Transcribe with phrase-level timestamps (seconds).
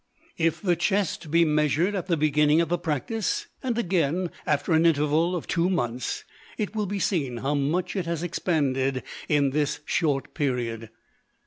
[0.39, 4.87] If the chest be measured at the beginning of the practice, and again after an
[4.87, 6.23] interval of two months,
[6.57, 10.89] it will be seen how much it has expanded in this short period.